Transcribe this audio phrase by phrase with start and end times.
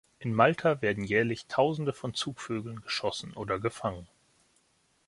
[0.17, 4.07] In Malta werden jährlich Tausende von Zugvögeln geschossen oder gefangen.